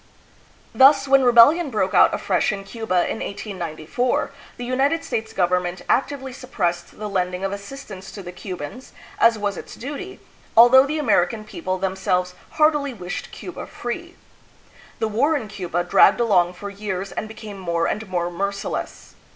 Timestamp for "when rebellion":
1.07-1.69